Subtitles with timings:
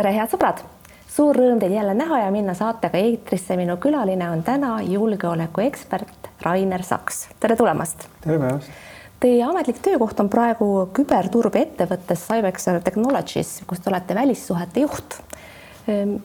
[0.00, 0.60] tere, head sõbrad!
[1.10, 3.56] suur rõõm teid jälle näha ja minna saatega eetrisse.
[3.58, 7.26] minu külaline on täna julgeolekuekspert Rainer Saks.
[7.40, 8.06] tere tulemast!
[8.24, 8.70] tere päevast!
[9.20, 15.20] Teie ametlik töökoht on praegu küberturbeettevõttes Cybexer Technologies, kus te olete välissuhete juht.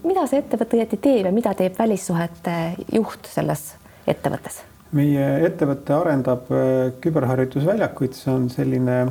[0.03, 2.57] mida see ettevõte õieti teeb ja mida teeb välissuhete
[2.95, 3.73] juht selles
[4.07, 4.63] ettevõttes?
[4.95, 9.01] meie ettevõte arendab äh, küberharjutusväljakuid, see on selline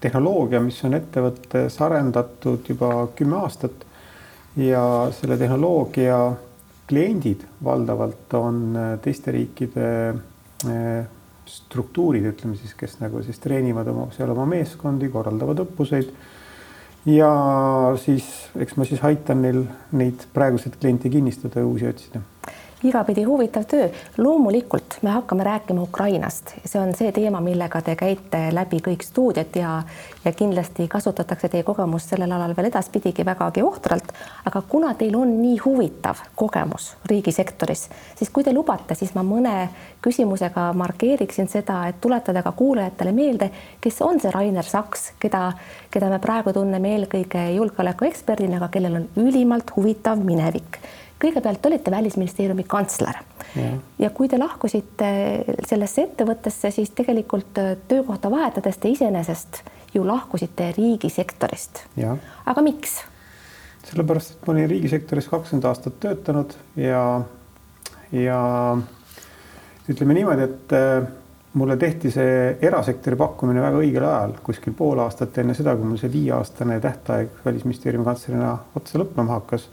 [0.00, 3.86] tehnoloogia, mis on ettevõttes arendatud juba kümme aastat
[4.58, 4.82] ja
[5.14, 6.18] selle tehnoloogia
[6.88, 11.06] kliendid valdavalt on äh, teiste riikide äh,
[11.48, 16.10] struktuurid, ütleme siis, kes nagu siis treenivad oma seal oma meeskondi, korraldavad õppuseid.
[17.08, 17.30] ja
[18.02, 18.26] siis
[18.58, 19.62] eks ma siis aitan neil
[19.96, 22.20] neid praeguseid kliente kinnistada ja uusi otsida
[22.82, 23.88] igapidi huvitav töö.
[24.16, 29.56] loomulikult me hakkame rääkima Ukrainast, see on see teema, millega te käite läbi kõik stuudiod
[29.56, 29.82] ja
[30.24, 34.12] ja kindlasti kasutatakse teie kogemust sellel alal veel edaspidigi vägagi ohtralt.
[34.44, 39.68] aga kuna teil on nii huvitav kogemus riigisektoris, siis kui te lubate, siis ma mõne
[40.02, 45.52] küsimusega markeeriksin seda, et tuletada ka kuulajatele meelde, kes on see Rainer Saks, keda,
[45.90, 50.80] keda me praegu tunneme eelkõige julgeolekueksperdina, aga kellel on ülimalt huvitav minevik
[51.20, 53.20] kõigepealt olite Välisministeeriumi kantsler
[53.56, 53.72] ja.
[53.98, 55.10] ja kui te lahkusite
[55.68, 59.62] sellesse ettevõttesse, siis tegelikult äh, töökohta vahetades te iseenesest
[59.94, 61.84] ju lahkusite riigisektorist.
[62.46, 63.00] aga miks?
[63.88, 67.04] sellepärast, et ma olin riigisektoris kakskümmend aastat töötanud ja,
[68.12, 68.40] ja
[69.88, 71.08] ütleme niimoodi, et äh,
[71.58, 76.00] mulle tehti see erasektori pakkumine väga õigel ajal, kuskil pool aastat enne seda, kui mul
[76.00, 79.68] see viieaastane tähtaeg välisministeeriumi kantslerina otsa lõppema hakkas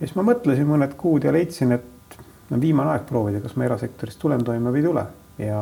[0.00, 2.18] ja siis ma mõtlesin mõned kuud ja leidsin, et
[2.50, 5.06] no viimane aeg proovida, kas ma erasektorist tulen toime või ei tule.
[5.40, 5.60] ja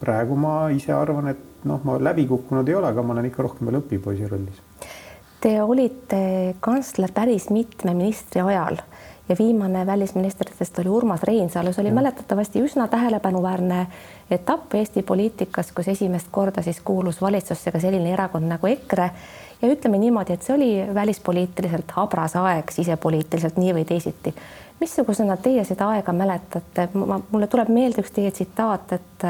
[0.00, 3.44] praegu ma ise arvan, et noh, ma läbi kukkunud ei ole, aga ma olen ikka
[3.44, 4.62] rohkem veel õpipoisi rollis.
[5.40, 6.20] Te olite
[6.60, 8.80] kantsler päris mitme ministri ajal
[9.28, 13.86] ja viimane välisministritest oli Urmas Reinsalu, see oli mäletatavasti üsna tähelepanuväärne
[14.30, 19.10] etapp Eesti poliitikas, kus esimest korda siis kuulus valitsusse ka selline erakond nagu EKRE
[19.62, 24.34] ja ütleme niimoodi, et see oli välispoliitiliselt habras aeg, sisepoliitiliselt nii või teisiti.
[24.80, 26.88] missugusena teie seda aega mäletate?
[27.30, 29.26] mulle tuleb meelde üks teie tsitaat, et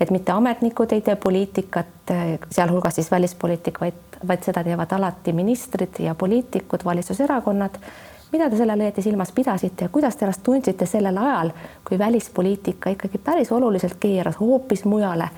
[0.00, 2.12] et mitte ametnikud ei tee poliitikat,
[2.50, 7.76] sealhulgas siis välispoliitika, vaid, vaid seda teevad alati ministrid ja poliitikud, valitsuserakonnad.
[8.32, 11.50] mida te selle all õieti silmas pidasite ja kuidas te ennast tundsite sellel ajal,
[11.84, 15.28] kui välispoliitika ikkagi päris oluliselt keeras hoopis mujale,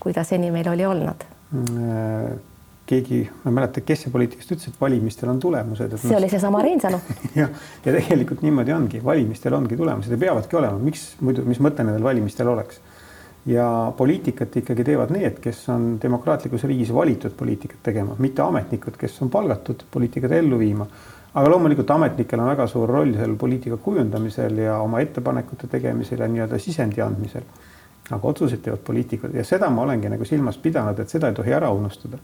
[0.00, 2.51] kui ta seni meil oli olnud mm,?
[2.92, 5.96] Keegi, ma ei mäleta, kes see poliitikast ütles, et valimistel on tulemused.
[6.02, 7.00] see oli seesama Reinsalu
[7.40, 7.52] jah,
[7.84, 12.04] ja tegelikult niimoodi ongi, valimistel ongi tulemused ja peavadki olema, miks muidu, mis mõte nendel
[12.04, 12.82] valimistel oleks?
[13.46, 13.66] ja
[13.96, 19.32] poliitikat ikkagi teevad need, kes on demokraatlikus riigis valitud poliitikat tegema, mitte ametnikud, kes on
[19.34, 20.86] palgatud poliitikat ellu viima.
[21.34, 26.28] aga loomulikult ametnikel on väga suur roll seal poliitika kujundamisel ja oma ettepanekute tegemisel ja
[26.28, 27.48] nii-öelda sisendi andmisel.
[28.10, 31.54] aga otsuseid teevad poliitikud ja seda ma olengi nagu silmas pidanud, et seda ei tohi
[31.56, 32.18] ära unustada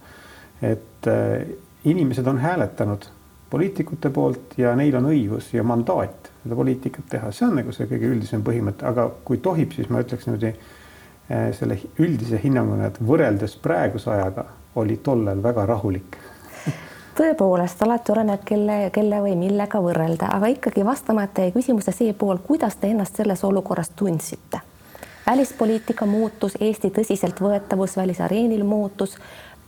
[0.63, 1.47] et äh,
[1.85, 3.07] inimesed on hääletanud
[3.51, 7.89] poliitikute poolt ja neil on õigus ja mandaat seda poliitikat teha, see on nagu see
[7.89, 13.01] kõige üldisem põhimõte, aga kui tohib, siis ma ütleks niimoodi äh, selle üldise hinnanguna, et
[13.01, 14.45] võrreldes praeguse ajaga
[14.79, 16.19] oli tollal väga rahulik.
[17.19, 22.39] Tõepoolest, alati oleneb, kelle, kelle või millega võrrelda, aga ikkagi vastamata jäi küsimuse see pool,
[22.45, 24.61] kuidas te ennast selles olukorras tundsite?
[25.29, 29.19] välispoliitika muutus, Eesti tõsiseltvõetavus välisareenil muutus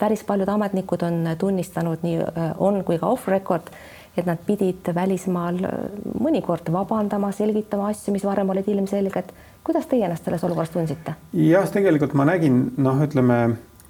[0.01, 3.71] päris paljud ametnikud on tunnistanud nii äh, on kui ka off record,
[4.17, 5.79] et nad pidid välismaal äh,
[6.21, 9.33] mõnikord vabandama, selgitama asju, mis varem olid ilmselged.
[9.65, 11.17] kuidas teie ennast selles olukorras tundsite?
[11.33, 13.41] jah, tegelikult ma nägin, noh, ütleme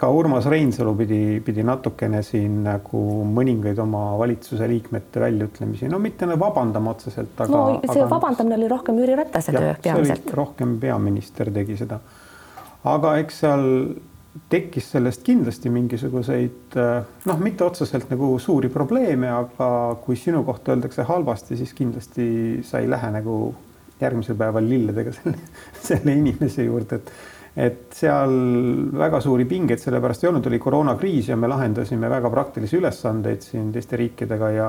[0.01, 6.29] ka Urmas Reinsalu pidi, pidi natukene siin nagu mõningaid oma valitsuse liikmete väljaütlemisi, no mitte
[6.29, 7.51] nagu vabandama otseselt, aga.
[7.51, 10.33] no see aga, vabandamine oli rohkem Jüri Ratase töö peamiselt.
[10.41, 12.01] rohkem peaminister tegi seda.
[12.95, 13.67] aga eks seal
[14.51, 16.77] tekkis sellest kindlasti mingisuguseid
[17.27, 19.71] noh, mitte otseselt nagu suuri probleeme, aga
[20.05, 22.29] kui sinu kohta öeldakse halvasti, siis kindlasti
[22.67, 23.41] sa ei lähe nagu
[24.01, 25.37] järgmisel päeval lilledega selle,
[25.83, 27.13] selle inimese juurde, et
[27.61, 28.33] et seal
[28.95, 33.73] väga suuri pingeid sellepärast ei olnud, oli koroonakriis ja me lahendasime väga praktilisi ülesandeid siin
[33.75, 34.69] teiste riikidega ja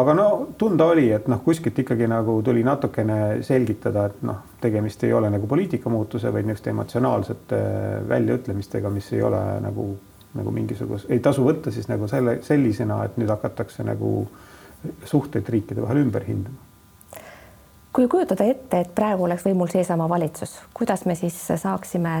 [0.00, 0.26] aga no
[0.58, 5.30] tunda oli, et noh, kuskilt ikkagi nagu tuli natukene selgitada, et noh, tegemist ei ole
[5.32, 7.60] nagu poliitika muutuse, vaid niisuguste emotsionaalsete
[8.08, 9.88] väljaütlemistega, mis ei ole nagu,
[10.34, 14.14] nagu mingisuguse, ei tasu võtta siis nagu selle sellisena, et nüüd hakatakse nagu
[15.08, 16.56] suhteid riikide vahel ümber hindama.
[17.94, 22.16] kui kujutada ette, et praegu oleks võimul seesama valitsus, kuidas me siis saaksime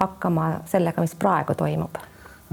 [0.00, 2.02] hakkama sellega, mis praegu toimub?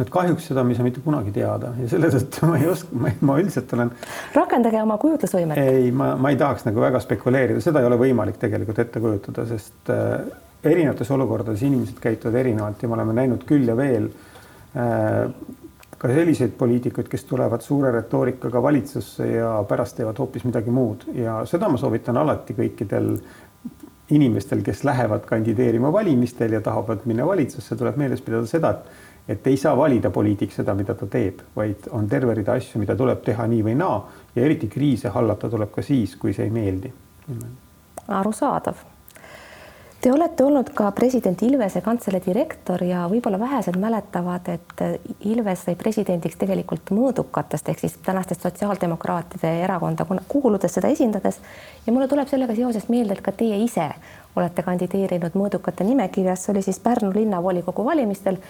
[0.01, 3.01] Et kahjuks seda me ei saa mitte kunagi teada ja selle tõttu ma ei oska,
[3.27, 3.91] ma üldiselt olen.
[4.35, 5.61] rakendage oma kujutlusvõimet.
[5.61, 9.45] ei, ma, ma ei tahaks nagu väga spekuleerida, seda ei ole võimalik tegelikult ette kujutada,
[9.49, 10.19] sest äh,
[10.63, 14.09] erinevates olukordades inimesed käituvad erinevalt ja me oleme näinud küll ja veel
[14.75, 15.25] äh,
[16.01, 21.43] ka selliseid poliitikuid, kes tulevad suure retoorikaga valitsusse ja pärast teevad hoopis midagi muud ja
[21.49, 23.13] seda ma soovitan alati kõikidel
[24.11, 29.47] inimestel, kes lähevad kandideerima valimistel ja tahavad minna valitsusse, tuleb meeles pidada seda, et et
[29.47, 33.21] ei saa valida poliitik seda, mida ta teeb, vaid on terve rida asju, mida tuleb
[33.25, 33.99] teha nii või naa
[34.35, 36.93] ja eriti kriise hallata tuleb ka siis, kui see ei meeldi.
[38.07, 38.87] arusaadav
[40.01, 44.81] Te olete olnud ka president Ilvese kantselei direktor ja võib-olla vähesed mäletavad, et
[45.29, 51.37] Ilves sai presidendiks tegelikult mõõdukatest ehk siis tänastest sotsiaaldemokraatide erakonda kuuludes seda esindades.
[51.85, 53.91] ja mulle tuleb sellega seoses meelde, et ka teie ise
[54.35, 58.41] olete kandideerinud mõõdukate nimekirjas, see oli siis Pärnu linnavolikogu valimistel.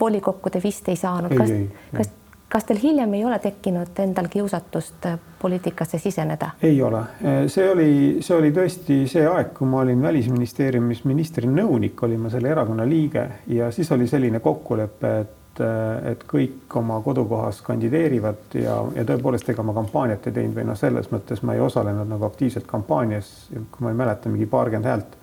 [0.00, 1.34] Volikokku te vist ei saanud.
[1.36, 1.52] kas,
[1.96, 2.14] kas
[2.48, 6.50] kas teil hiljem ei ole tekkinud endal kiusatust äh, poliitikasse siseneda?
[6.62, 7.88] ei ole, äh, see oli,
[8.20, 12.86] see oli tõesti see aeg, kui ma olin Välisministeeriumis ministri nõunik, olin ma selle erakonna
[12.88, 19.06] liige ja siis oli selline kokkulepe, et, äh, et kõik oma kodukohas kandideerivad ja, ja
[19.10, 22.70] tõepoolest, ega ma kampaaniat ei teinud või noh, selles mõttes ma ei osalenud nagu aktiivselt
[22.70, 25.22] kampaanias, kui ma ei mäleta, mingi paarkümmend häält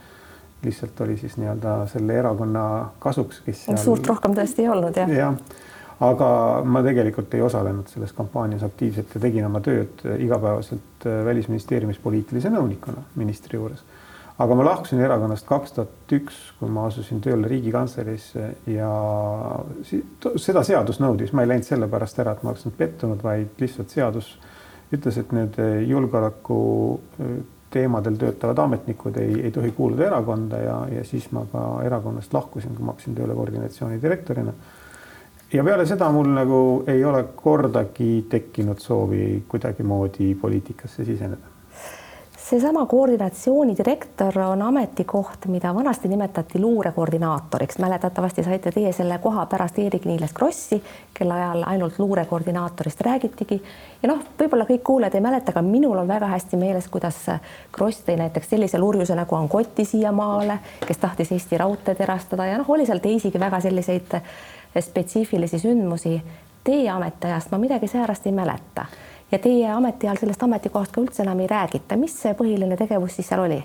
[0.66, 2.64] lihtsalt oli siis nii-öelda selle erakonna
[3.04, 3.84] kasuks, kes seal....
[3.84, 5.14] suurt rohkem tõesti ei olnud jah?
[5.14, 5.62] jah
[6.04, 6.28] aga
[6.66, 12.52] ma tegelikult ei osalenud selles kampaanias aktiivselt ja tegin oma tööd igapäevaselt äh, Välisministeeriumis poliitilise
[12.54, 13.84] nõunikuna ministri juures.
[14.44, 18.90] aga ma lahkusin erakonnast kaks tuhat üks, kui ma asusin tööle Riigikantseleisse ja
[20.42, 23.94] seda seadus nõudis, ma ei läinud sellepärast ära, et ma oleks nüüd pettunud, vaid lihtsalt
[23.94, 24.34] seadus
[24.94, 26.64] ütles, et need julgeoleku
[27.22, 27.38] äh,
[27.74, 32.76] teemadel töötavad ametnikud ei, ei tohi kuuluda erakonda ja, ja siis ma ka erakonnast lahkusin,
[32.76, 34.54] kui ma hakkasin tööle koordinatsiooni direktorina
[35.54, 36.60] ja peale seda mul nagu
[36.90, 41.53] ei ole kordagi tekkinud soovi kuidagimoodi poliitikasse siseneda.
[42.50, 47.80] Seesama koordinatsioonidirektor on ametikoht, mida vanasti nimetati luurekoordinaatoriks.
[47.80, 53.62] mäletatavasti saite teie selle koha pärast Eerik-Niiles Krossi, kelle ajal ainult luurekoordinaatorist räägitigi.
[54.04, 57.16] ja noh, võib-olla kõik kuulajad ei mäleta, aga minul on väga hästi meeles, kuidas
[57.72, 62.70] Kross tõi näiteks sellise lurjuse nagu Angotti siiamaale, kes tahtis Eesti Raudteed erastada ja noh,
[62.70, 64.20] oli seal teisigi väga selliseid
[64.80, 66.22] spetsiifilisi sündmusi
[66.64, 68.86] teie ametiajast ma midagi säärast ei mäleta
[69.34, 71.98] ja teie ametiajal sellest ametikohast ka üldse enam ei räägita.
[71.98, 73.62] mis see põhiline tegevus siis seal oli?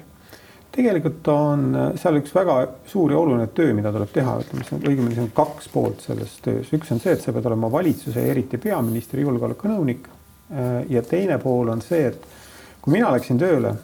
[0.78, 1.64] tegelikult on
[1.98, 5.32] seal üks väga suur ja oluline töö, mida tuleb teha, ütleme siis õigemini see on
[5.34, 9.24] kaks poolt selles töös, üks on see, et sa pead olema valitsuse ja eriti peaministri
[9.26, 10.08] julgeolekunõunik.
[10.88, 12.22] ja teine pool on see, et
[12.80, 13.74] kui mina läksin tööle,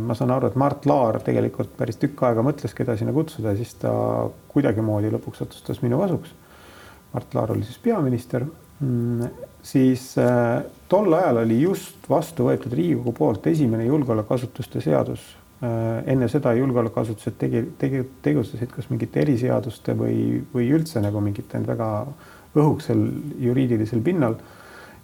[0.00, 3.74] ma saan aru, et Mart Laar tegelikult päris tükk aega mõtles, keda sinna kutsuda siis
[3.82, 3.90] ta
[4.52, 6.32] kuidagimoodi lõpuks otsustas minu kasuks.
[7.12, 8.46] Mart Laar oli siis peaminister,
[8.80, 9.28] mm,
[9.62, 15.24] siis äh, tol ajal oli just vastu võetud Riigikogu poolt esimene julgeolekuasutuste seadus.
[15.62, 21.60] Äh, enne seda julgeolekuasutused tegi, tegi, tegutsesid kas mingite eriseaduste või, või üldse nagu mingite
[21.66, 21.90] väga
[22.58, 23.04] õhuksel
[23.42, 24.38] juriidilisel pinnal.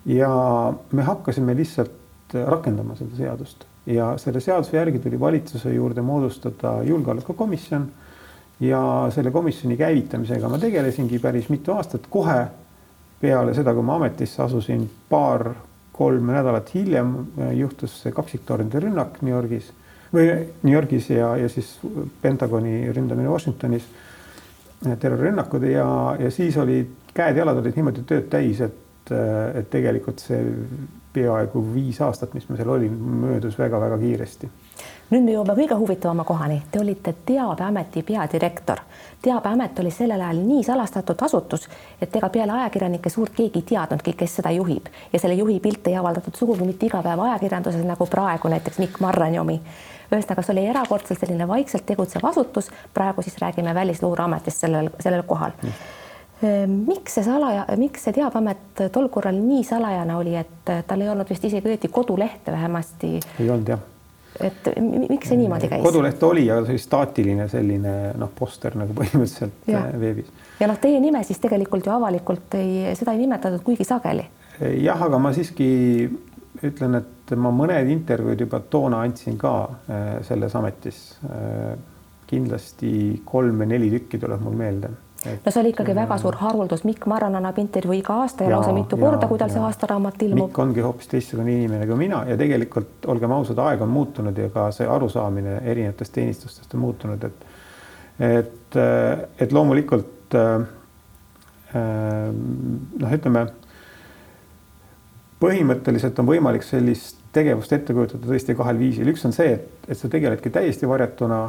[0.05, 0.29] ja
[0.93, 7.87] me hakkasime lihtsalt rakendama seda seadust ja selle seaduse järgi tuli valitsuse juurde moodustada julgeolekukomisjon
[8.61, 8.81] ja
[9.15, 12.47] selle komisjoni käivitamisega ma tegelesingi päris mitu aastat, kohe
[13.25, 19.33] peale seda, kui ma ametisse asusin, paar-kolm nädalat hiljem äh, juhtus see kaksiktornide rünnak New
[19.35, 19.71] Yorgis.
[20.15, 20.29] Või
[20.63, 21.77] New Yorgis ja, ja siis
[22.23, 23.87] Pentagoni ründamine Washingtonis,
[24.85, 25.87] äh, terrorirünnakud ja,
[26.21, 30.43] ja siis olid käed-jalad olid niimoodi tööd täis, et, äh, et tegelikult see
[31.15, 34.51] peaaegu viis aastat, mis ma seal olin, möödus väga-väga kiiresti
[35.11, 36.63] nüüd me jõuame kõige huvitavama kohani.
[36.71, 38.81] Te olite Teabeameti peadirektor.
[39.23, 41.69] teabeamet oli sellel ajal nii salastatud asutus,
[42.01, 45.91] et ega peale ajakirjanike suurt keegi ei teadnudki, kes seda juhib ja selle juhi pilte
[45.91, 49.61] ei avaldatud sugugi mitte iga päev ajakirjanduses nagu praegu näiteks Mikk Marrani omi.
[50.13, 52.71] ühesõnaga, see oli erakordselt selline vaikselt tegutsev asutus.
[52.95, 55.71] praegu siis räägime Välisluureametist sellel, sellel kohal mm
[56.67, 61.31] miks see salaja, miks see Teabeamet tol korral nii salajane oli, et tal ei olnud
[61.31, 63.17] vist isegi õieti kodulehte vähemasti?
[63.41, 63.94] ei olnud jah
[64.43, 65.83] et miks see niimoodi käis?
[65.85, 69.85] koduleht oli, aga see oli staatiline selline noh, poster nagu põhimõtteliselt ja.
[69.85, 70.31] Äh, veebis.
[70.61, 74.27] ja noh, teie nime siis tegelikult ju avalikult ei, seda ei nimetatud kuigi sageli.
[74.83, 75.69] jah, aga ma siiski
[76.65, 81.75] ütlen, et ma mõned intervjuud juba toona andsin ka äh, selles ametis äh,.
[82.25, 84.89] kindlasti kolm või neli tükki tuleb mul meelde
[85.25, 88.57] no see oli ikkagi väga suur haruldus, Mikk Marran annab intervjuu iga aasta ja, ja
[88.59, 89.57] lausa mitu ja, korda, kui tal ja.
[89.57, 90.49] see aastaraamat ilmub.
[90.51, 94.49] Mikk ongi hoopis teistsugune inimene kui mina ja tegelikult olgem ausad, aeg on muutunud ja
[94.55, 97.53] ka see arusaamine erinevatest teenistustest on muutunud, et
[98.25, 98.77] et,
[99.43, 100.37] et loomulikult
[101.75, 103.47] noh, ütleme
[105.43, 109.99] põhimõtteliselt on võimalik sellist tegevust ette kujutada tõesti kahel viisil, üks on see, et, et
[109.99, 111.41] sa tegeledki täiesti varjatuna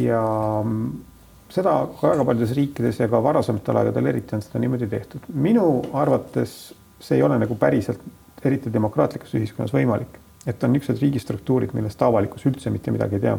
[0.00, 0.22] ja
[1.52, 5.28] seda väga paljudes riikides ja ka varasematel aegadel eriti on seda niimoodi tehtud.
[5.34, 6.56] minu arvates
[7.00, 8.00] see ei ole nagu päriselt,
[8.44, 13.36] eriti demokraatlikus ühiskonnas võimalik, et on niisugused riigistruktuurid, millest avalikkus üldse mitte midagi ei tea.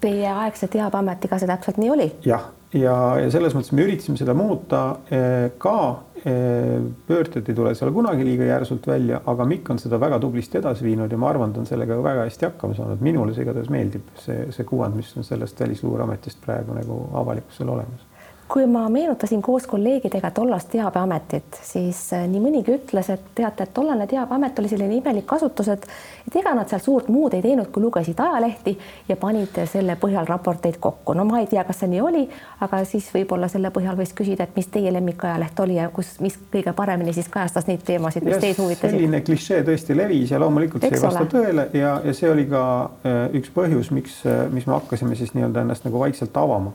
[0.00, 2.08] Teie aegse teabeametiga see täpselt nii oli?
[2.24, 5.76] jah, ja, ja, ja selles mõttes me üritasime seda muuta eh, ka
[6.20, 10.84] pöörded ei tule seal kunagi liiga järsult välja, aga Mikk on seda väga tublisti edasi
[10.84, 13.00] viinud ja ma arvan, ta on sellega väga hästi hakkama saanud.
[13.00, 18.09] minule see igatahes meeldib, see, see kuvand, mis on sellest Välisluureametist praegu nagu avalikkusel olemas
[18.50, 23.74] kui ma meenutasin koos kolleegidega tollast Teabeametit, siis äh, nii mõnigi ütles, et teate, et
[23.74, 25.86] tollane Teabeamet oli selline imelik asutus, et
[26.26, 28.76] et ega nad seal suurt muud ei teinud, kui lugesid ajalehti
[29.08, 31.14] ja panid selle põhjal raporteid kokku.
[31.14, 32.24] no ma ei tea, kas see nii oli,
[32.66, 36.38] aga siis võib-olla selle põhjal võis küsida, et mis teie lemmikajaleht oli ja kus, mis
[36.52, 38.96] kõige paremini siis kajastas neid teemasid, mis teid huvitasid.
[38.96, 41.34] selline klišee tõesti levis ja loomulikult Eks see ei vasta ole.
[41.34, 42.62] tõele ja, ja see oli ka
[43.06, 46.74] äh, üks põhjus, miks, äh, miks me hakkasime siis nii-öelda ennast nagu vaikselt avama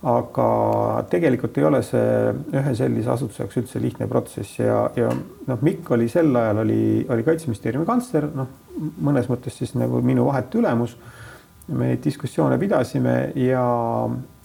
[0.00, 0.44] aga
[1.12, 5.90] tegelikult ei ole see ühe sellise asutuse jaoks üldse lihtne protsess ja, ja noh, Mikk
[5.92, 8.48] oli sel ajal oli, oli kaitseministeeriumi kantsler, noh,
[9.04, 10.96] mõnes mõttes siis nagu minu vahetu ülemus.
[11.68, 13.62] me neid diskussioone pidasime ja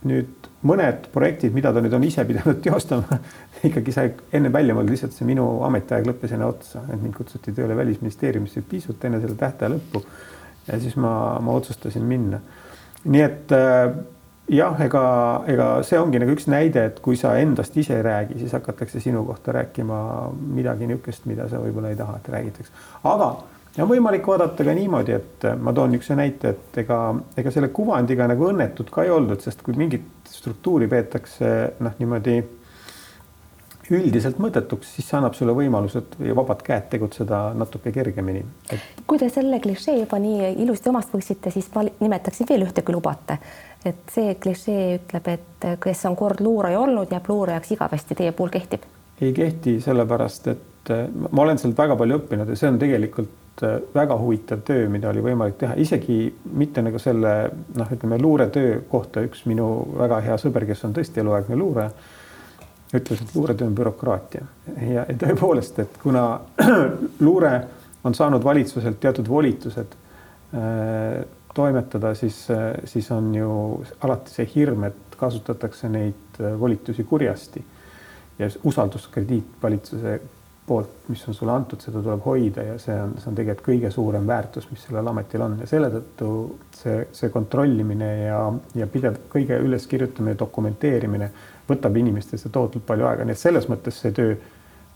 [0.05, 3.19] nüüd mõned projektid, mida ta nüüd on ise pidanud teostama
[3.65, 7.53] ikkagi sai enne välja mõeldud, lihtsalt see minu ametiaeg lõppes enne otsa, et mind kutsuti
[7.55, 10.03] tööle välisministeeriumisse pisut enne selle tähtaja lõppu.
[10.67, 12.41] ja siis ma, ma otsustasin minna.
[13.05, 13.95] nii et äh,
[14.51, 15.03] jah, ega,
[15.49, 19.01] ega see ongi nagu üks näide, et kui sa endast ise ei räägi, siis hakatakse
[19.01, 19.99] sinu kohta rääkima
[20.57, 22.73] midagi niisugust, mida sa võib-olla ei taha, et räägitaks.
[23.03, 23.31] aga
[23.81, 26.99] on võimalik vaadata ka niimoodi, et ma toon niisuguse näite, et ega,
[27.37, 32.37] ega selle kuvandiga nagu õnnetud ka ei oldud, sest kui mingit struktuuri peetakse noh, niimoodi
[33.93, 38.41] üldiselt mõttetuks, siis see annab sulle võimalused ja vabad käed tegutseda natuke kergemini
[38.73, 39.03] et....
[39.05, 42.95] kui te selle klišee juba nii ilusti omast võtsite, siis ma nimetaksin veel ühte, kui
[42.95, 43.37] lubate.
[43.85, 48.53] Et see klišee ütleb, et kes on kord luuraja olnud, jääb luurajaks igavesti, teie puhul
[48.53, 48.85] kehtib?
[49.21, 53.63] ei kehti, sellepärast et äh, ma olen sealt väga palju õppinud ja see on tegelikult
[53.63, 56.19] äh, väga huvitav töö, mida oli võimalik teha, isegi
[56.59, 57.35] mitte nagu selle
[57.79, 61.93] noh, ütleme luuretöö kohta üks minu väga hea sõber, kes on tõesti eluaegne luuraja
[62.95, 64.43] ütles, et luuretöö on bürokraatia
[64.81, 66.27] ja, ja tõepoolest, et kuna
[67.27, 67.55] luure
[68.05, 71.23] on saanud valitsuselt teatud volitused äh,
[71.55, 72.45] toimetada, siis,
[72.85, 73.49] siis on ju
[74.03, 77.63] alati see hirm, et kasutatakse neid äh, volitusi kurjasti.
[78.39, 80.19] Ja usalduskrediit valitsuse
[80.67, 83.91] poolt, mis on sulle antud, seda tuleb hoida ja see on, see on tegelikult kõige
[83.93, 85.59] suurem väärtus, mis sellel ametil on.
[85.61, 86.29] Ja selle tõttu
[86.75, 88.39] see, see kontrollimine ja,
[88.75, 91.29] ja pidev kõige üleskirjutamine, dokumenteerimine
[91.69, 94.35] võtab inimestesse tohutult palju aega, nii et selles mõttes see töö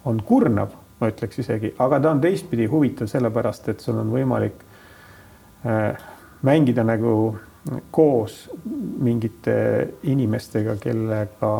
[0.09, 4.65] on kurnav, ma ütleks isegi, aga ta on teistpidi huvitav sellepärast, et sul on võimalik
[5.69, 6.07] äh,
[6.41, 7.35] mängida nagu
[7.91, 8.49] koos
[8.99, 9.53] mingite
[10.03, 11.51] inimestega, kellega,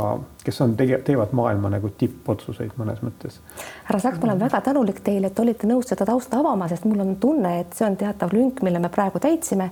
[0.44, 3.40] kes on teevad maailma nagu tippotsuseid mõnes mõttes.
[3.84, 7.04] härra Saks, ma olen väga tänulik teile, et olite nõus seda tausta avama, sest mul
[7.04, 9.72] on tunne, et see on teatav lünk, mille me praegu täitsime.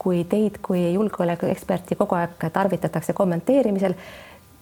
[0.00, 3.92] kui teid kui julgeolekueksperti kogu aeg tarvitatakse kommenteerimisel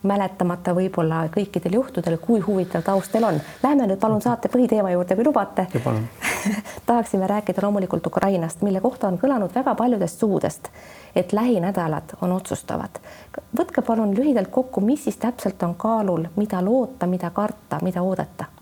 [0.02, 3.40] mäletamata võib-olla kõikidel juhtudel, kui huvitav taust teil on.
[3.62, 5.66] Lähme nüüd palun saate põhiteema juurde, kui lubate.
[6.86, 10.68] tahaksime rääkida loomulikult Ukrainast, mille kohta on kõlanud väga paljudest suudest,
[11.16, 13.00] et lähinädalad on otsustavad.
[13.58, 18.57] võtke palun lühidalt kokku, mis siis täpselt on kaalul, mida loota, mida karta, mida oodata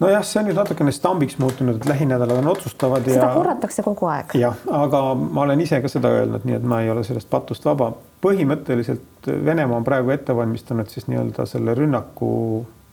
[0.00, 3.04] nojah, see on nüüd natukene stambiks muutunud, et lähinädalad on otsustavad.
[3.04, 3.34] seda ja...
[3.34, 4.34] korratakse kogu aeg.
[4.38, 7.64] jah, aga ma olen ise ka seda öelnud, nii et ma ei ole sellest patust
[7.64, 7.92] vaba.
[8.24, 12.32] põhimõtteliselt Venemaa on praegu ette valmistanud siis nii-öelda selle rünnaku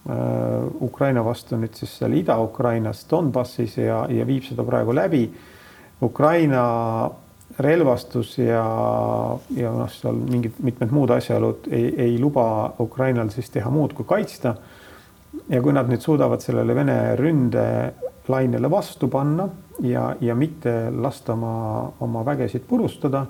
[0.10, 5.28] äh, Ukraina vastu nüüd siis seal Ida-Ukrainas Donbassis ja, ja viib seda praegu läbi.
[6.04, 6.64] Ukraina
[7.60, 8.64] relvastus ja,
[9.56, 14.08] ja noh, seal mingid mitmed muud asjaolud ei, ei luba Ukrainal siis teha muud kui
[14.10, 14.56] kaitsta
[15.50, 19.48] ja kui nad nüüd suudavad sellele Vene ründelainele vastu panna
[19.84, 21.54] ja, ja mitte lasta oma,
[22.06, 23.26] oma vägesid purustada,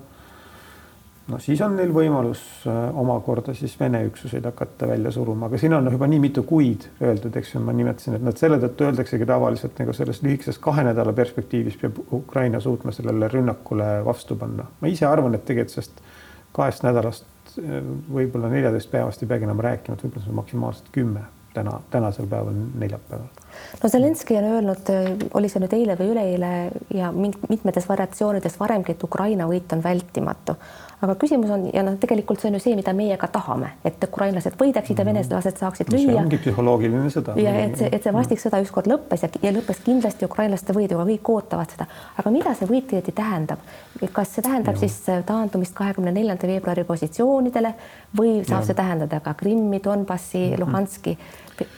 [1.27, 5.75] no siis on neil võimalus äh, omakorda siis Vene üksuseid hakata välja suruma, aga siin
[5.77, 9.27] on juba nii mitu kuid öeldud, eks ju, ma nimetasin, et nad selle tõttu öeldaksegi
[9.29, 14.67] tavaliselt nagu selles lühikeses kahe nädala perspektiivis peab Ukraina suutma sellele rünnakule vastu panna.
[14.81, 16.03] ma ise arvan, et tegelikult sellest
[16.53, 17.29] kahest nädalast,
[17.63, 17.79] äh,
[18.11, 22.27] võib-olla neljateist päevast ei peagi enam rääkima, et võib-olla see on maksimaalselt kümme täna, tänasel
[22.27, 23.27] päeval, neljapäeval
[23.83, 24.93] no Zelenskõi on öelnud,
[25.33, 26.53] oli see nüüd eile või üleeile
[26.93, 30.57] ja mitmetes variatsioonides varemgi, et Ukraina võit on vältimatu
[31.03, 34.03] aga küsimus on ja noh, tegelikult see on ju see, mida meie ka tahame, et
[34.07, 35.19] ukrainlased võidaksid ja mhm.
[35.19, 36.05] venelased saaksid lüüa.
[36.05, 37.35] see ongi psühholoogiline sõda.
[37.39, 41.05] ja et see, et see vastik sõda ükskord lõppes ja, ja lõppes kindlasti ukrainlaste võiduga,
[41.09, 41.89] kõik ootavad seda.
[42.21, 43.63] aga mida see võit õieti tähendab?
[44.15, 44.85] kas see tähendab ja.
[44.85, 47.73] siis taandumist kahekümne neljanda veebruari positsioonidele
[48.17, 48.67] või saab ja.
[48.69, 50.63] see tähendada ka Krimmi, Donbassi, mhm.
[50.63, 51.17] Luhanski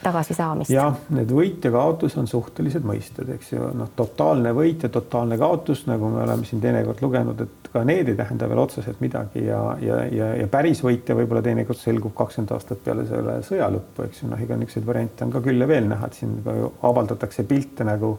[0.03, 0.71] tagasisaamist?
[0.73, 5.37] jah, need võit ja kaotus on suhtelised mõisted, eks ju, noh, totaalne võit ja totaalne
[5.41, 9.45] kaotus, nagu me oleme siin teinekord lugenud, et ka need ei tähenda veel otseselt midagi
[9.47, 14.07] ja, ja, ja, ja päris võitja võib-olla teinekord selgub kakskümmend aastat peale selle sõja lõppu,
[14.07, 17.47] eks ju, noh, ega niisuguseid variante on ka küll ja veel näha, et siin avaldatakse
[17.49, 18.15] pilte nagu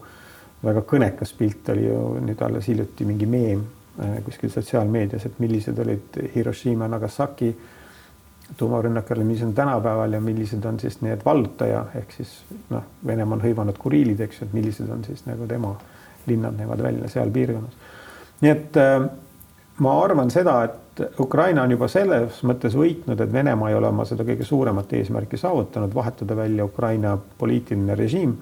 [0.66, 3.64] väga kõnekas pilt oli ju nüüd alles hiljuti mingi meem
[4.00, 7.52] äh, kuskil sotsiaalmeedias, et millised olid Hiroshima, Nagasaki
[8.56, 12.32] tuumarünnak jälle, mis on tänapäeval ja millised on siis need vallutaja ehk siis
[12.70, 15.74] noh, Venemaa on hõivanud Kuriilid, eks ju, et millised on siis nagu tema
[16.26, 17.74] linnad näevad välja seal piirkonnas.
[18.40, 19.08] nii et äh,
[19.78, 24.04] ma arvan seda, et Ukraina on juba selles mõttes võitnud, et Venemaa ei ole oma
[24.08, 28.36] seda kõige suuremat eesmärki saavutanud, vahetada välja Ukraina poliitiline režiim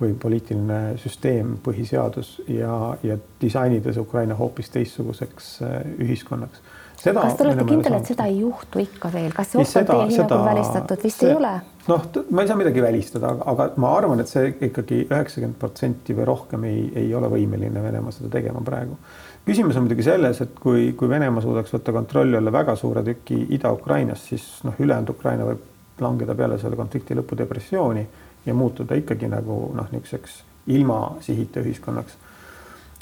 [0.00, 6.60] või poliitiline süsteem, põhiseadus ja, ja disainides Ukraina hoopis teistsuguseks äh, ühiskonnaks
[7.04, 9.88] Seda kas te olete kindel, et seda ei juhtu ikka veel, kas see oht on
[9.90, 11.50] teie hinnangul välistatud, vist see, ei ole?
[11.90, 16.28] noh, ma ei saa midagi välistada, aga ma arvan, et see ikkagi üheksakümmend protsenti või
[16.30, 18.96] rohkem ei, ei ole võimeline Venemaa seda tegema praegu.
[19.44, 23.42] küsimus on muidugi selles, et kui, kui Venemaa suudaks võtta kontrolli alla väga suure tüki
[23.58, 28.08] Ida-Ukrainast, siis noh, ülejäänud Ukraina võib langeda peale selle konflikti lõpu depressiooni
[28.46, 30.40] ja muutuda ikkagi nagu noh, niisuguseks
[30.72, 32.16] ilma sihita ühiskonnaks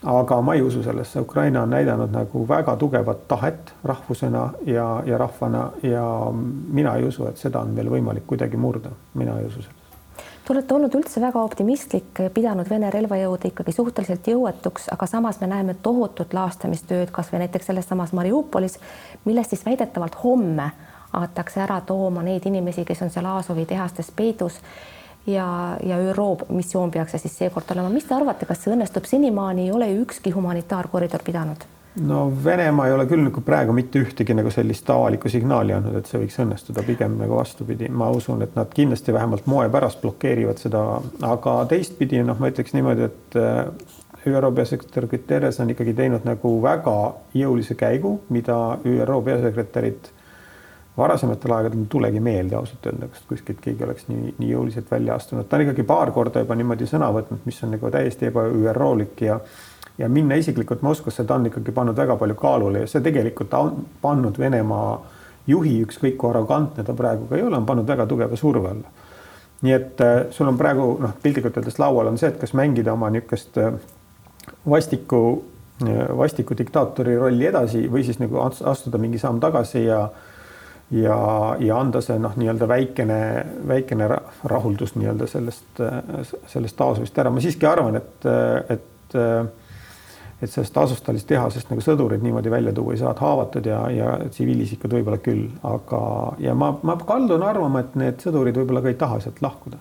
[0.04, 5.18] aga ma ei usu sellesse, Ukraina on näidanud nagu väga tugevat tahet rahvusena ja, ja
[5.18, 6.06] rahvana ja
[6.68, 9.78] mina ei usu, et seda on veel võimalik kuidagi murda, mina ei usu seda.
[10.42, 15.46] Te olete olnud üldse väga optimistlik, pidanud Vene relvajõude ikkagi suhteliselt jõuetuks, aga samas me
[15.46, 18.80] näeme tohutut laastamistööd, kasvõi näiteks selles samas Mariupolis,
[19.24, 20.72] millest siis väidetavalt homme
[21.12, 24.58] hakatakse ära tooma neid inimesi, kes on seal Azovi tehastes peidus
[25.26, 27.88] ja, ja ÜRO missioon peaks siis seekord olema.
[27.88, 29.06] mis te arvate, kas see õnnestub?
[29.06, 31.64] senimaani ei ole ju ükski humanitaarkoridor pidanud.
[32.08, 36.10] no Venemaa ei ole küll nagu praegu mitte ühtegi nagu sellist avalikku signaali andnud, et
[36.10, 40.62] see võiks õnnestuda, pigem nagu vastupidi, ma usun, et nad kindlasti vähemalt moe pärast blokeerivad
[40.62, 40.86] seda,
[41.28, 43.66] aga teistpidi noh, ma ütleks niimoodi, et äh,
[44.26, 46.96] ÜRO peasekretär Guterres on ikkagi teinud nagu väga
[47.34, 50.10] jõulise käigu, mida ÜRO peasekretärid
[50.96, 55.14] varasematel aegadel ei tulegi meelde ausalt öelda, kas kuskilt keegi oleks nii, nii jõuliselt välja
[55.16, 59.24] astunud, ta on ikkagi paar korda juba niimoodi sõna võtnud, mis on nagu täiesti eba-ÜRO-lik
[59.24, 59.38] ja
[59.98, 63.84] ja minna isiklikult Moskvasse, ta on ikkagi pannud väga palju kaalule ja see tegelikult on
[64.02, 64.92] pannud Venemaa
[65.46, 68.92] juhi, ükskõik kui arrogantne ta praegu ka ei ole, on pannud väga tugeva surve alla.
[69.62, 72.92] nii et äh, sul on praegu noh, piltlikult öeldes laual on see, et kas mängida
[72.96, 73.76] oma niisugust äh,
[74.68, 75.42] vastiku,
[75.86, 80.08] äh, vastiku diktaatori rolli edasi või siis nagu astuda mingi samm tagasi ja
[80.92, 83.18] ja, ja anda see noh, nii-öelda väikene,
[83.68, 84.08] väikene
[84.50, 85.80] rahuldus nii-öelda sellest,
[86.52, 87.32] sellest taasumist ära.
[87.32, 88.26] ma siiski arvan, et,
[88.74, 89.16] et,
[90.42, 94.16] et sellest Azustalis tehasest nagu sõdurid niimoodi välja tuua ei saa, et haavatud ja, ja
[94.28, 96.02] tsiviilisikud võib-olla küll, aga,
[96.42, 99.80] ja ma, ma kaldun arvama, et need sõdurid võib-olla ka ei taha sealt lahkuda.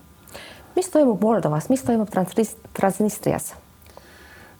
[0.76, 3.52] mis toimub Moldovas, mis toimub Transnistrias?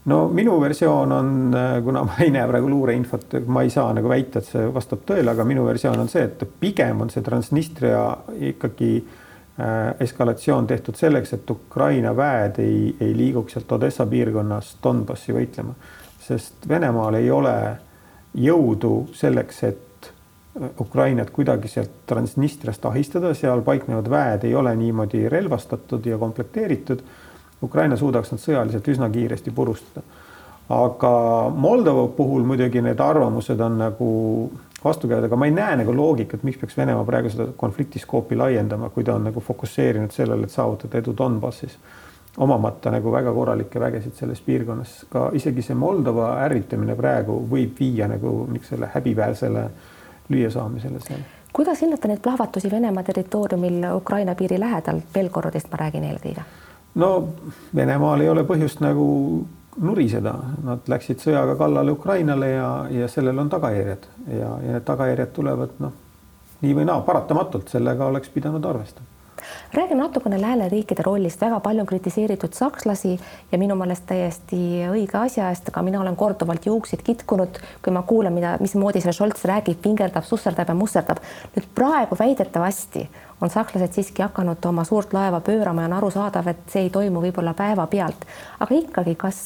[0.06, 4.10] No minu versioon on, äh, kuna ma ei näe praegu luureinfot, ma ei saa nagu
[4.10, 8.02] väita, et see vastab tõele, aga minu versioon on see, et pigem on see Transnistria
[8.52, 15.38] ikkagi äh, eskalatsioon tehtud selleks, et Ukraina väed ei, ei liiguks sealt Odessa piirkonnas Donbassi
[15.38, 15.78] võitlema,
[16.22, 17.56] sest Venemaal ei ole
[18.42, 25.28] jõudu selleks, et äh, Ukrainat kuidagi sealt Transnistriast ahistada, seal paiknevad väed ei ole niimoodi
[25.30, 27.06] relvastatud ja komplekteeritud
[27.64, 30.06] Ukraina suudaks nad sõjaliselt üsna kiiresti purustada.
[30.72, 31.10] aga
[31.56, 34.12] Moldova puhul muidugi need arvamused on nagu
[34.84, 39.04] vastukäivad, aga ma ei näe nagu loogikat, miks peaks Venemaa praegu seda konfliktiskoopi laiendama, kui
[39.04, 41.76] ta on nagu fokusseerinud sellele, et saavutada edu Donbassis,
[42.38, 45.06] omamata nagu väga korralikke vägesid selles piirkonnas.
[45.10, 49.70] ka isegi see Moldova ärritamine praegu võib viia nagu niisugusele häbiväärsele
[50.30, 56.46] lüüasaamisele seal kuidas hinnata neid plahvatusi Venemaa territooriumil Ukraina piiri lähedal, Belgorodist ma räägin eelkõige
[56.96, 57.12] no
[57.76, 59.06] Venemaal ei ole põhjust nagu
[59.82, 60.34] nuriseda,
[60.66, 64.10] nad läksid sõjaga kallale Ukrainale ja, ja sellel on tagajärjed.
[64.28, 65.96] Ja, ja need tagajärjed tulevad noh,
[66.62, 67.72] nii või naa, paratamatult.
[67.72, 69.21] Sellega oleks pidanud arvestama
[69.74, 73.20] räägime natukene lääneriikide rollist, väga palju on kritiseeritud sakslasi
[73.52, 74.60] ja minu meelest täiesti
[74.92, 79.14] õige asja eest, aga mina olen korduvalt juukseid kitkunud, kui ma kuulan, mida, mismoodi see
[79.16, 81.22] Scholz räägib, pingerdab, susserdab ja musserdab.
[81.56, 83.06] nüüd praegu väidetavasti
[83.42, 87.24] on sakslased siiski hakanud oma suurt laeva pöörama ja on arusaadav, et see ei toimu
[87.24, 88.28] võib-olla päevapealt.
[88.60, 89.40] aga ikkagi, kas,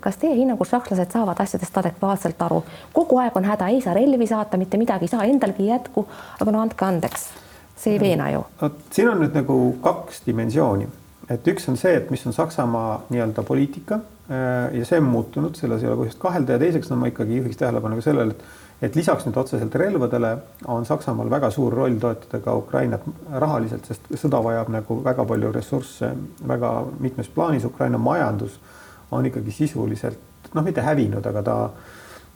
[0.00, 2.64] kas teie hinnangul sakslased saavad asjadest adekvaatselt aru?
[2.92, 6.08] kogu aeg on häda, ei saa relvi saata, mitte midagi ei saa, endalgi ei jätku,
[6.40, 7.43] aga no andke andeks
[7.76, 8.44] see ei veena ju.
[8.60, 10.88] vot siin on nüüd nagu kaks dimensiooni,
[11.30, 15.56] et üks on see, et mis on Saksamaa nii-öelda poliitika äh, ja see on muutunud,
[15.58, 18.62] selles ei ole põhjust kahelda ja teiseks no ma ikkagi juhiks tähelepanu ka sellele, et
[18.82, 20.30] et lisaks nüüd otseselt relvadele
[20.72, 25.52] on Saksamaal väga suur roll toetada ka Ukrainat rahaliselt, sest sõda vajab nagu väga palju
[25.54, 26.10] ressursse
[26.48, 27.64] väga mitmes plaanis.
[27.64, 28.58] Ukraina majandus
[29.14, 31.56] on ikkagi sisuliselt noh, mitte hävinud, aga ta,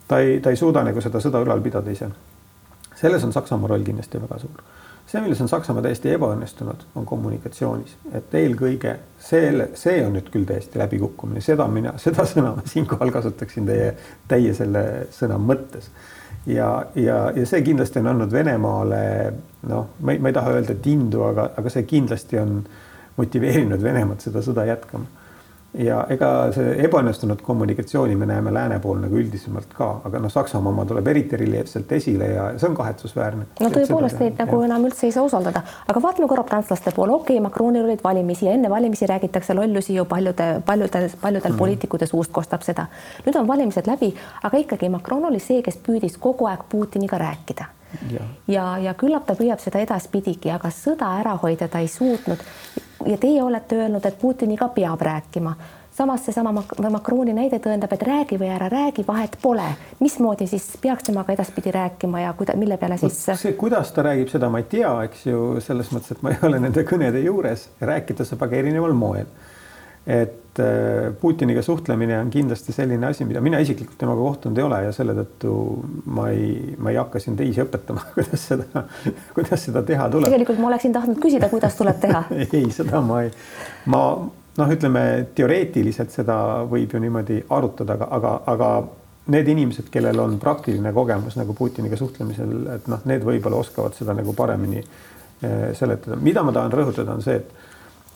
[0.07, 2.09] ta ei, ta ei suuda nagu seda sõda ülal pidada ise.
[2.99, 4.61] Selles on Saksamaa roll kindlasti väga suur.
[5.09, 8.91] See, milles on Saksamaa täiesti ebaõnnestunud, on kommunikatsioonis, et eelkõige
[9.25, 13.93] selle, see on nüüd küll täiesti läbikukkumine, seda mina, seda sõna ma siinkohal kasutaksin teie,
[14.29, 14.83] täie selle
[15.15, 15.89] sõna mõttes.
[16.45, 19.01] ja, ja, ja see kindlasti on andnud Venemaale
[19.69, 22.61] noh, ma ei, ma ei taha öelda tindu, aga, aga see kindlasti on
[23.17, 25.18] motiveerinud Venemaad seda sõda jätkama
[25.77, 30.73] ja ega see ebaõnnestunud kommunikatsiooni me näeme lääne pool nagu üldisemalt ka, aga noh, Saksamaa
[30.73, 33.45] oma tuleb eriti reljeefselt esile ja see on kahetsusväärne.
[33.61, 37.37] no tõepoolest neid nagu enam üldse ei saa usaldada, aga vaatame korra prantslaste poole, okei
[37.37, 41.61] okay,, Macronil olid valimisi ja enne valimisi räägitakse lollusi ju paljude, paljudel, paljudel mm.
[41.61, 42.87] poliitikute suust kostab seda.
[43.25, 47.69] nüüd on valimised läbi, aga ikkagi Macron oli see, kes püüdis kogu aeg Putiniga rääkida
[48.09, 52.41] ja, ja, ja küllap ta püüab seda edaspidigi, aga sõda ära hoida ta ei suutnud
[53.05, 55.55] ja teie olete öelnud, et Putiniga peab rääkima.
[55.91, 59.67] samas seesama Macroni näide tõendab, et räägi või ära räägi, vahet pole.
[59.99, 63.25] mismoodi siis peaks temaga edaspidi rääkima ja kuida-, mille peale siis?
[63.35, 66.43] see, kuidas ta räägib, seda ma ei tea, eks ju, selles mõttes, et ma ei
[66.43, 69.27] ole nende kõnede juures, rääkida saab aga erineval moel
[70.09, 74.79] et äh, Putiniga suhtlemine on kindlasti selline asi, mida mina isiklikult temaga kohtunud ei ole
[74.87, 75.53] ja selle tõttu
[76.09, 78.85] ma ei, ma ei hakka siin teisi õpetama, kuidas seda,
[79.35, 80.31] kuidas seda teha tuleb.
[80.31, 83.33] tegelikult ma oleksin tahtnud küsida, kuidas tuleb teha ei, seda ma ei,
[83.93, 85.03] ma noh, ütleme
[85.37, 88.71] teoreetiliselt seda võib ju niimoodi arutada, aga, aga, aga
[89.29, 94.17] need inimesed, kellel on praktiline kogemus nagu Putiniga suhtlemisel, et noh, need võib-olla oskavad seda
[94.17, 96.17] nagu paremini äh, seletada.
[96.17, 97.53] mida ma tahan rõhutada, on see, et,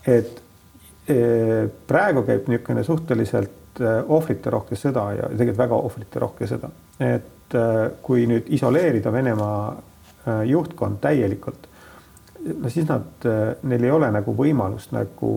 [0.09, 0.41] et
[1.03, 6.69] praegu käib niisugune suhteliselt ohvriterohke sõda ja tegelikult väga ohvriterohke sõda,
[7.03, 7.55] et
[8.05, 11.67] kui nüüd isoleerida Venemaa juhtkond täielikult,
[12.55, 13.27] no siis nad,
[13.67, 15.33] neil ei ole nagu võimalust nagu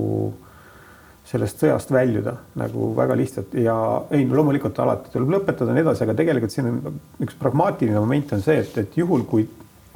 [1.26, 3.54] sellest sõjast väljuda nagu väga lihtsalt.
[3.58, 3.74] Ja
[4.14, 7.98] ei no loomulikult alati tuleb lõpetada ja nii edasi, aga tegelikult siin on üks pragmaatiline
[7.98, 9.48] moment on see, et, et juhul kui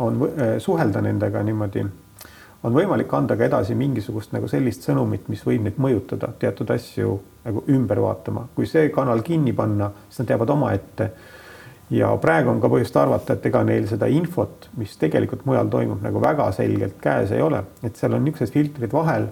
[0.02, 0.18] on
[0.58, 1.84] suhelda nendega niimoodi
[2.62, 7.18] on võimalik anda ka edasi mingisugust nagu sellist sõnumit, mis võib neid mõjutada, teatud asju
[7.44, 8.48] nagu ümber vaatama.
[8.54, 11.10] kui see kanal kinni panna, siis nad jäävad omaette.
[11.90, 16.02] ja praegu on ka põhjust arvata, et ega neil seda infot, mis tegelikult mujal toimub,
[16.02, 19.26] nagu väga selgelt käes ei ole, et seal on niisugused filtrid vahel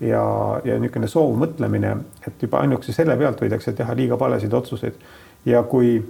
[0.00, 0.24] ja,
[0.64, 4.96] ja niisugune soovmõtlemine, et juba ainuüksi selle pealt võidakse teha liiga valesid otsuseid.
[5.44, 6.00] ja kui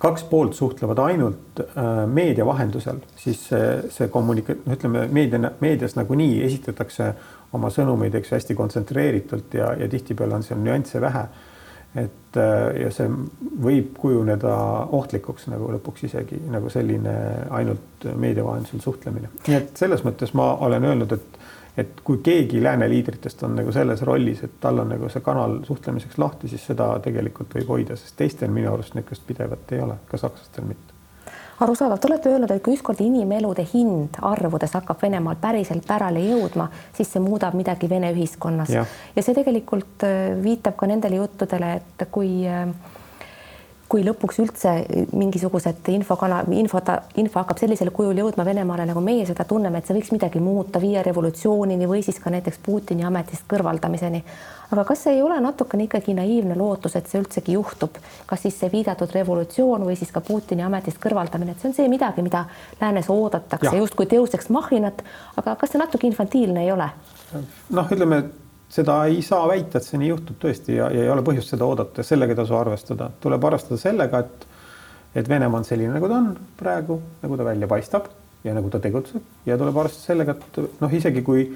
[0.00, 5.96] kaks poolt suhtlevad ainult äh, meedia vahendusel, siis see, see kommunika-, no ütleme, meedia, meedias
[5.98, 7.12] nagunii esitatakse
[7.56, 11.26] oma sõnumeid, eks hästi kontsentreeritult ja, ja tihtipeale on seal nüansse vähe.
[11.94, 13.08] Et äh, ja see
[13.62, 14.54] võib kujuneda
[14.94, 17.14] ohtlikuks nagu lõpuks isegi nagu selline
[17.50, 19.32] ainult meedia vahendusel suhtlemine.
[19.48, 21.40] nii et selles mõttes ma olen öelnud, et
[21.78, 25.60] et kui keegi lääne liidritest on nagu selles rollis, et tal on nagu see kanal
[25.64, 29.96] suhtlemiseks lahti, siis seda tegelikult võib hoida, sest teistel minu arust niisugust pidevat ei ole,
[30.10, 30.99] ka sakslastel mitte
[31.60, 36.70] arusaadav, te olete öelnud, et kui ükskord inimelude hind arvudes hakkab Venemaal päriselt pärale jõudma,
[36.96, 38.72] siis see muudab midagi Vene ühiskonnas.
[38.72, 42.66] Ja, ja see tegelikult äh, viitab ka nendele juttudele, et kui äh,
[43.90, 44.72] kui lõpuks üldse
[45.18, 46.78] mingisugused infokana, info,
[47.18, 50.78] info hakkab sellisel kujul jõudma Venemaale, nagu meie seda tunneme, et see võiks midagi muuta,
[50.82, 54.22] viia revolutsioonini või siis ka näiteks Putini ametist kõrvaldamiseni.
[54.70, 58.70] aga kas ei ole natukene ikkagi naiivne lootus, et see üldsegi juhtub, kas siis see
[58.70, 62.44] viidatud revolutsioon või siis ka Putini ametist kõrvaldamine, et see on see midagi, mida
[62.80, 65.02] läänes oodatakse justkui teoseks mahinat,
[65.36, 66.86] aga kas see natuke infantiilne ei ole?
[67.70, 68.22] noh, ütleme
[68.70, 71.66] seda ei saa väita, et see nii juhtub tõesti ja, ja ei ole põhjust seda
[71.66, 74.48] oodata, sellega ei tasu arvestada, tuleb arvestada sellega, et
[75.10, 76.28] et Venemaa on selline, nagu ta on
[76.58, 78.04] praegu, nagu ta välja paistab
[78.46, 81.48] ja nagu ta tegutseb ja tuleb arvestada sellega, et noh, isegi kui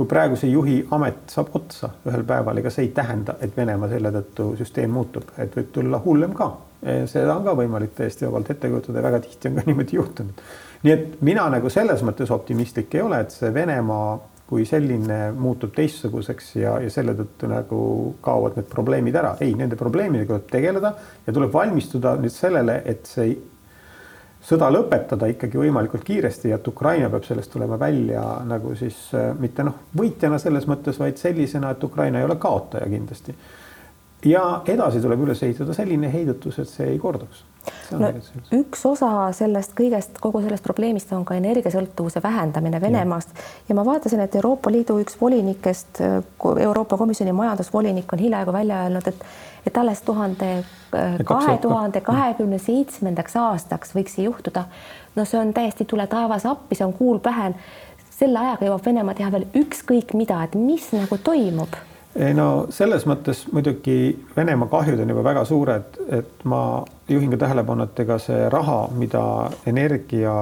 [0.00, 4.12] kui praeguse juhi amet saab otsa ühel päeval, ega see ei tähenda, et Venemaa selle
[4.14, 6.46] tõttu süsteem muutub, et võib tulla hullem ka.
[7.10, 10.40] seda on ka võimalik täiesti vabalt ette kujutada ja väga tihti on ka niimoodi juhtunud.
[10.82, 14.14] nii et mina nagu selles mõttes optimistlik ei ole, et see Venemaa
[14.50, 17.80] kui selline muutub teistsuguseks ja, ja selle tõttu nagu
[18.24, 19.36] kaovad need probleemid ära.
[19.40, 20.90] ei, nende probleemidega tuleb tegeleda
[21.26, 23.30] ja tuleb valmistuda nüüd sellele, et see
[24.42, 29.30] sõda lõpetada ikkagi võimalikult kiiresti ja et Ukraina peab sellest tulema välja nagu siis äh,
[29.38, 33.36] mitte noh, võitjana selles mõttes, vaid sellisena, et Ukraina ei ole kaotaja kindlasti.
[34.24, 37.44] ja edasi tuleb üles ehitada selline heidutus, et see ei korduks.
[37.90, 38.08] No,
[38.54, 43.44] üks osa sellest kõigest, kogu sellest probleemist on ka energiasõltuvuse vähendamine Venemaast ja.
[43.68, 46.00] ja ma vaatasin, et Euroopa Liidu üks volinikest,
[46.40, 49.24] Euroopa Komisjoni majandusvolinik on hiljaaegu välja öelnud, et
[49.66, 50.64] et alles tuhande
[51.24, 54.64] kahe tuhande kahekümne seitsmendaks aastaks võiks see juhtuda.
[55.16, 57.52] no see on täiesti tule taevas appi, see on kuul pähe.
[58.10, 61.76] selle ajaga jõuab Venemaa teha veel ükskõik mida, et mis nagu toimub
[62.18, 63.96] ei no selles mõttes muidugi
[64.36, 68.80] Venemaa kahjud on juba väga suured, et ma juhin ka tähelepanu, et ega see raha,
[68.98, 69.22] mida
[69.70, 70.34] energia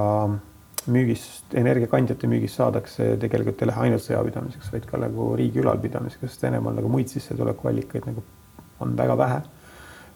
[0.89, 6.45] müügist, energiakandjate müügist saadakse, tegelikult ei lähe ainult sõjapidamiseks, vaid ka nagu riigi ülalpidamiseks, sest
[6.47, 8.25] Venemaal nagu muid sissetulekuallikaid nagu
[8.79, 9.41] on väga vähe.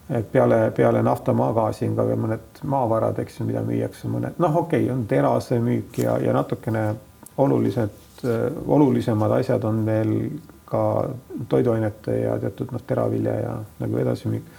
[0.09, 4.35] et peale, peale nafta, maagaasi on ka veel mõned maavarad, eks ju, mida müüakse, mõned
[4.37, 6.81] noh, okei okay,, on terase müük ja, ja natukene
[7.37, 8.25] olulised,
[8.67, 10.11] olulisemad asjad on veel
[10.73, 10.81] ka
[11.49, 14.49] toiduainete ja teatud noh, teravilja ja nagu edasimüük.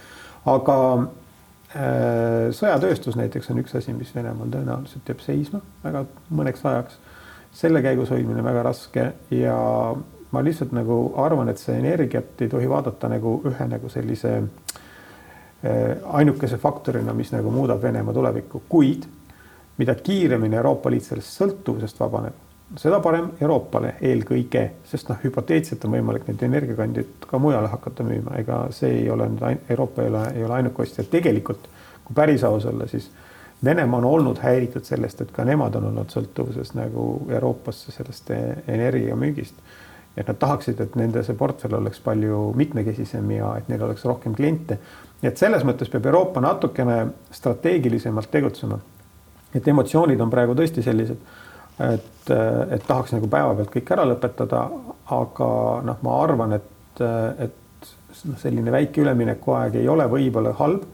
[0.51, 6.99] aga äh, sõjatööstus näiteks on üks asi, mis Venemaal tõenäoliselt jääb seisma väga mõneks ajaks.
[7.55, 9.57] selle käigus hoidmine väga raske ja
[10.31, 15.99] ma lihtsalt nagu arvan, et see energiat ei tohi vaadata nagu ühe nagu sellise äh,
[16.19, 19.07] ainukese faktorina, mis nagu muudab Venemaa tulevikku, kuid
[19.77, 22.35] mida kiiremini Euroopa Liit sellest sõltuvusest vabaneb,
[22.79, 28.35] seda parem Euroopale eelkõige, sest noh, hüpoteetiliselt on võimalik neid energiakandjaid ka mujale hakata müüma,
[28.41, 31.69] ega see ei ole nüüd, Euroopa ei ole, ei ole ainuke ostja, tegelikult
[32.05, 33.11] kui päris aus olla, siis
[33.63, 39.63] Venemaa on olnud häiritud sellest, et ka nemad on olnud sõltuvuses nagu Euroopasse sellest energiamüügist
[40.17, 44.35] et nad tahaksid, et nende see portfell oleks palju mitmekesisem ja et neil oleks rohkem
[44.35, 44.77] kliente.
[45.21, 46.97] nii et selles mõttes peab Euroopa natukene
[47.31, 48.79] strateegilisemalt tegutsema.
[49.55, 51.17] et emotsioonid on praegu tõesti sellised,
[51.79, 52.31] et,
[52.71, 54.65] et tahaks nagu päevapealt kõik ära lõpetada,
[55.15, 55.49] aga
[55.85, 57.89] noh, ma arvan, et, et
[58.29, 60.85] noh, selline väike üleminekuaeg ei ole võib-olla halb.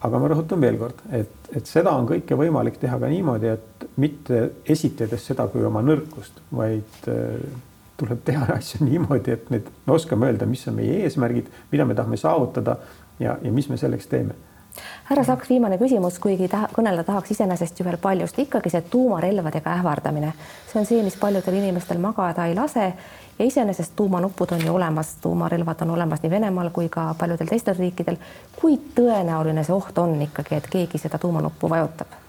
[0.00, 3.88] aga ma rõhutan veel kord, et, et seda on kõike võimalik teha ka niimoodi, et
[4.00, 7.02] mitte esitledes seda kui oma nõrkust, vaid
[8.00, 11.98] tuleb teha asju niimoodi, et need, me oskame öelda, mis on meie eesmärgid, mida me
[11.98, 12.78] tahame saavutada
[13.20, 14.38] ja, ja mis me selleks teeme
[15.10, 19.74] härra Saks, viimane küsimus, kuigi taha, kõnelda tahaks iseenesest ju veel paljust, ikkagi see tuumarelvadega
[19.80, 20.32] ähvardamine,
[20.70, 22.92] see on see, mis paljudel inimestel magada ei lase
[23.38, 27.78] ja iseenesest tuumanupud on ju olemas, tuumarelvad on olemas nii Venemaal kui ka paljudel teistel
[27.78, 28.16] riikidel.
[28.60, 32.19] kui tõenäoline see oht on ikkagi, et keegi seda tuumanuppu vajutab?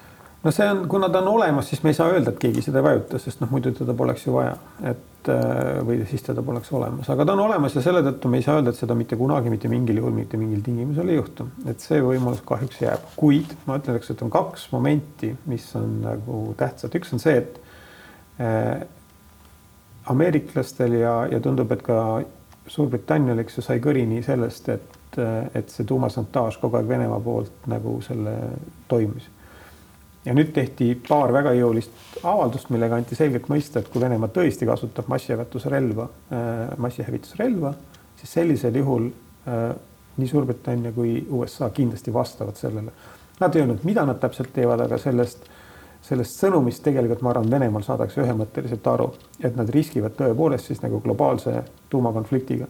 [0.44, 2.82] No see on, kuna ta on olemas, siis me ei saa öelda, et keegi seda
[2.82, 4.54] ei vajuta, sest noh, muidu teda poleks ju vaja,
[4.90, 8.40] et äh, või siis teda poleks olemas, aga ta on olemas ja selle tõttu me
[8.42, 11.48] ei saa öelda, et seda mitte kunagi, mitte mingil juhul, mitte mingil tingimusel ei juhtu,
[11.70, 16.42] et see võimalus kahjuks jääb, kuid ma ütleks, et on kaks momenti, mis on nagu
[16.60, 18.88] tähtsad, üks on see, et äh,
[20.10, 21.98] ameeriklastel ja, ja tundub, et ka
[22.72, 27.66] Suurbritannial, eks ju, sai kõrini sellest, et, äh, et see tuumasantaaž kogu aeg Venemaa poolt
[27.70, 28.36] nagu selle
[28.88, 29.26] toimus
[30.26, 34.68] ja nüüd tehti paar väga jõulist avaldust, millega anti selgelt mõista, et kui Venemaa tõesti
[34.70, 37.74] kasutab massihävitusrelva, äh, massihävitusrelva,
[38.20, 39.72] siis sellisel juhul äh,
[40.18, 42.94] nii Suurbritannia kui USA kindlasti vastavad sellele.
[43.40, 45.48] Nad ei öelnud, mida nad täpselt teevad, aga sellest,
[46.06, 49.10] sellest sõnumist tegelikult ma arvan, Venemaal saadakse ühemõtteliselt aru,
[49.42, 52.68] et nad riskivad tõepoolest siis nagu globaalse tuumakonfliktiga.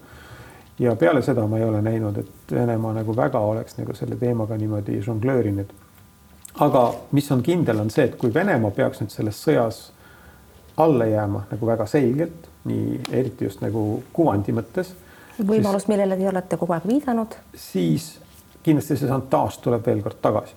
[0.79, 4.57] ja peale seda ma ei ole näinud, et Venemaa nagu väga oleks nagu selle teemaga
[4.57, 5.73] niimoodi žonglöörinud
[6.59, 9.81] aga mis on kindel, on see, et kui Venemaa peaks nüüd selles sõjas
[10.81, 14.93] alla jääma nagu väga selgelt, nii eriti just nagu kuvandi mõttes.
[15.37, 17.35] võimalus, millele te olete kogu aeg viidanud.
[17.55, 18.19] siis
[18.63, 20.53] kindlasti see šantaaž tuleb veel kord tagasi.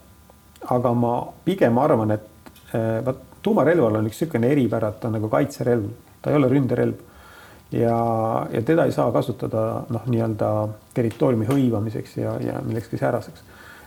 [0.70, 5.18] aga ma pigem arvan, et eh, vaat tuumarelval on üks niisugune eripära, et ta on
[5.18, 5.90] nagu kaitserelv,
[6.22, 6.94] ta ei ole ründerelv
[7.72, 7.98] ja,
[8.52, 10.50] ja teda ei saa kasutada noh, nii-öelda
[10.94, 13.44] territooriumi hõivamiseks ja, ja millekski sääraseks.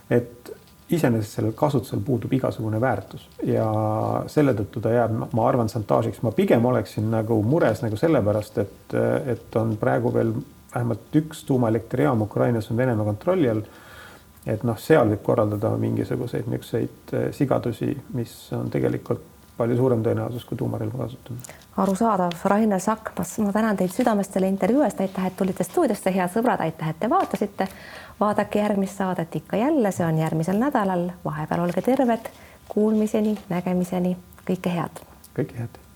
[0.09, 0.51] et
[0.89, 3.65] iseenesest sellel kasutusel puudub igasugune väärtus ja
[4.31, 6.21] selle tõttu ta jääb, ma arvan, šantaažiks.
[6.23, 8.95] ma pigem oleksin nagu mures nagu sellepärast, et,
[9.33, 10.31] et on praegu veel
[10.75, 13.61] vähemalt üks tuumaelektrijaam Ukrainas on Venemaa kontrolli all.
[14.47, 19.25] et noh, seal võib korraldada mingisuguseid niisuguseid eh, sigadusi, mis on tegelikult
[19.57, 21.55] palju suurem tõenäosus kui tuumarelva kasutamine.
[21.77, 26.31] arusaadav, Rainer Sakmas, ma tänan teid südamest selle intervjuu eest, aitäh, et tulite stuudiosse, head
[26.33, 27.67] sõbrad, aitäh, et te vaatasite.
[28.19, 32.31] Vaadake järgmist saadet ikka jälle, see on järgmisel nädalal, vahepeal olge terved,
[32.69, 35.03] kuulmiseni, nägemiseni, kõike head.
[35.37, 35.86] kõike head